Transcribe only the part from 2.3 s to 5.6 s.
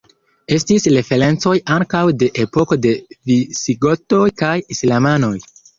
epoko de visigotoj kaj islamanoj.